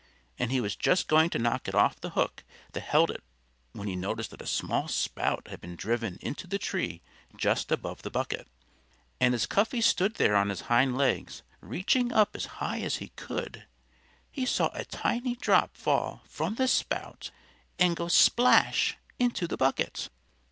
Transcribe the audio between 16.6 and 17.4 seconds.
spout